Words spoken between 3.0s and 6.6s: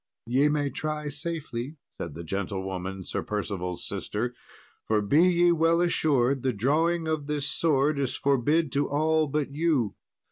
Sir Percival's sister, "for be ye well assured the